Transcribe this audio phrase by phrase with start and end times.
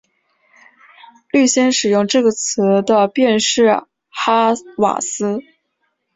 [1.29, 5.41] 率先使用这个词的便是哈瓦斯。